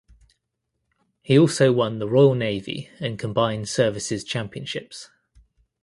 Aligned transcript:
He 1.21 1.37
also 1.37 1.71
won 1.71 1.99
the 1.99 2.09
Royal 2.09 2.33
Navy 2.33 2.89
and 2.99 3.19
Combined 3.19 3.69
Services 3.69 4.23
championships. 4.23 5.11